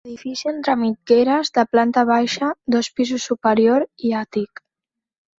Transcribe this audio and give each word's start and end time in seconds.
Edifici 0.09 0.47
entre 0.51 0.73
mitgeres, 0.83 1.51
de 1.57 1.65
planta 1.75 2.03
baixa, 2.11 2.49
dos 2.75 2.89
pisos 3.01 3.27
superior 3.33 3.85
i 4.09 4.15
àtic. 4.23 4.63